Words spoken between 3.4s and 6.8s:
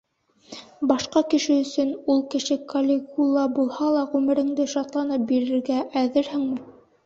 булһа ла, ғүмереңде шатланып бирергә әҙерһеңме?